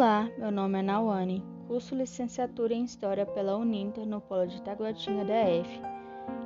[0.00, 5.26] Olá, meu nome é Nawane, curso licenciatura em História pela Uninter no Polo de Taguatinga
[5.26, 5.82] DF.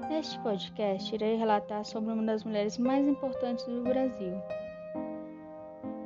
[0.08, 4.32] Neste podcast, irei relatar sobre uma das mulheres mais importantes do Brasil.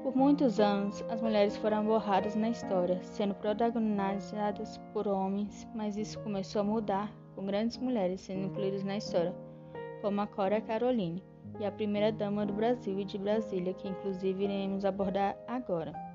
[0.03, 6.21] Por muitos anos, as mulheres foram borradas na história, sendo protagonizadas por homens, mas isso
[6.21, 9.35] começou a mudar, com grandes mulheres sendo incluídas na história,
[10.03, 11.25] como a Cora Caroline
[11.59, 16.08] e a primeira dama do Brasil e de Brasília, que inclusive iremos abordar agora.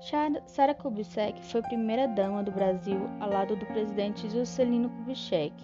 [0.00, 5.54] Sara Kubitschek foi primeira dama do Brasil ao lado do presidente Juscelino Kubitschek.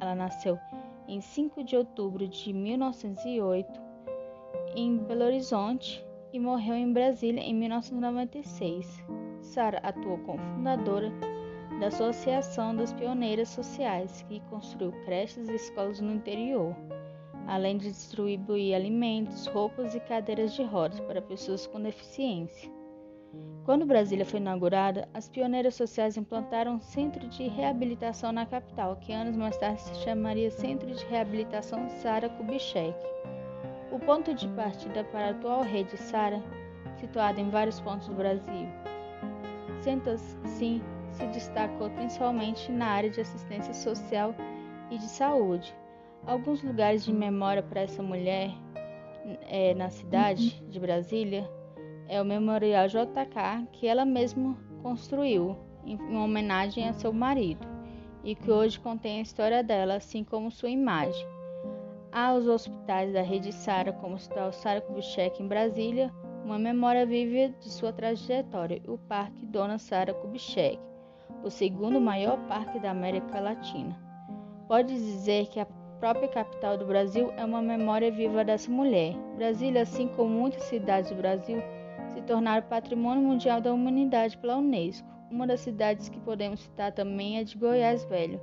[0.00, 0.58] Ela nasceu
[1.06, 3.80] em 5 de outubro de 1908
[4.76, 9.02] em Belo Horizonte e morreu em Brasília em 1996.
[9.42, 11.12] Sara atuou como fundadora
[11.80, 16.76] da Associação das Pioneiras Sociais, que construiu creches e escolas no interior,
[17.46, 22.70] além de distribuir alimentos, roupas e cadeiras de rodas para pessoas com deficiência.
[23.64, 29.12] Quando Brasília foi inaugurada, as pioneiras sociais implantaram um centro de reabilitação na capital, que
[29.12, 32.98] anos mais tarde se chamaria Centro de Reabilitação Sara Kubitschek.
[33.92, 36.42] O ponto de partida para a atual rede Sara,
[36.98, 38.66] situada em vários pontos do Brasil.
[39.82, 44.34] Centas, sim, se destacou principalmente na área de assistência social
[44.90, 45.74] e de saúde.
[46.26, 48.50] Alguns lugares de memória para essa mulher
[49.42, 51.48] é, na cidade de Brasília
[52.10, 57.64] é o Memorial JK que ela mesma construiu em homenagem a seu marido
[58.24, 61.24] e que hoje contém a história dela, assim como sua imagem.
[62.10, 66.12] Há os hospitais da rede Sara, como o Hospital Sara Kubitschek em Brasília,
[66.44, 70.80] uma memória viva de sua trajetória, o Parque Dona Sara Kubitschek,
[71.44, 73.96] o segundo maior parque da América Latina.
[74.66, 75.66] Pode dizer que a
[76.00, 79.14] própria capital do Brasil é uma memória viva dessa mulher.
[79.36, 81.62] Brasília, assim como muitas cidades do Brasil,
[82.10, 85.08] se tornaram Patrimônio Mundial da Humanidade pela Unesco.
[85.30, 88.40] Uma das cidades que podemos citar também é de Goiás Velho,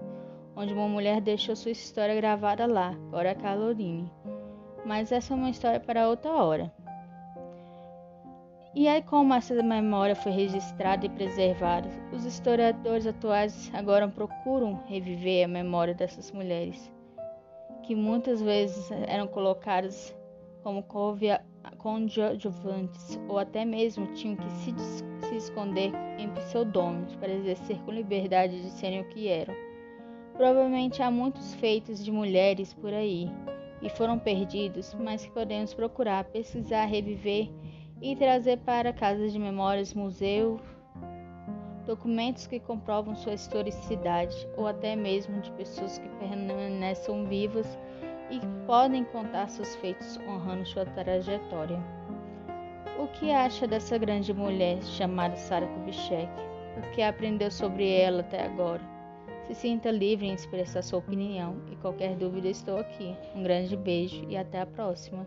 [0.55, 4.11] onde uma mulher deixou sua história gravada lá, Cora Calorini.
[4.85, 6.73] Mas essa é uma história para outra hora.
[8.73, 15.45] E aí, como essa memória foi registrada e preservada, os historiadores atuais agora procuram reviver
[15.45, 16.91] a memória dessas mulheres,
[17.83, 20.15] que muitas vezes eram colocadas
[20.67, 20.83] como
[21.77, 24.75] coadjuvantes ou até mesmo tinham que se,
[25.29, 29.55] se esconder em pseudônimos para exercer com liberdade de serem o que eram.
[30.33, 33.31] Provavelmente há muitos feitos de mulheres por aí
[33.81, 37.49] e foram perdidos, mas que podemos procurar, pesquisar, reviver
[38.01, 40.59] e trazer para casas de memórias, museu,
[41.85, 47.79] documentos que comprovam sua historicidade ou até mesmo de pessoas que permaneçam vivas
[48.29, 51.79] e podem contar seus feitos honrando sua trajetória.
[52.99, 56.29] O que acha dessa grande mulher chamada Sara Kubitschek?
[56.77, 58.81] O que aprendeu sobre ela até agora?
[59.43, 63.15] Se sinta livre em expressar sua opinião e qualquer dúvida estou aqui.
[63.33, 65.25] Um grande beijo e até a próxima.